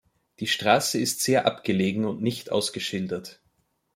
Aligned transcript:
Die 0.39 0.47
Straße 0.47 0.97
ist 0.99 1.21
sehr 1.21 1.45
abgelegen 1.45 2.05
und 2.05 2.23
nicht 2.23 2.51
ausgeschildert. 2.51 3.39